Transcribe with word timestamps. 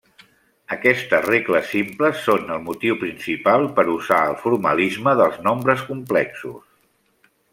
Aquestes 0.75 1.25
regles 1.25 1.67
simples 1.73 2.23
són 2.29 2.49
el 2.55 2.63
motiu 2.69 2.97
principal 3.03 3.67
per 3.79 3.85
usar 3.99 4.23
el 4.31 4.35
formalisme 4.47 5.15
dels 5.21 5.39
nombres 5.49 5.85
complexos. 5.93 7.33